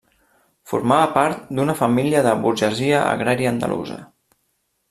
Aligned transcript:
Formava 0.71 1.09
part 1.17 1.43
d'una 1.59 1.77
família 1.83 2.23
de 2.23 2.31
la 2.33 2.41
burgesia 2.47 3.03
agrària 3.15 3.55
andalusa. 3.55 4.01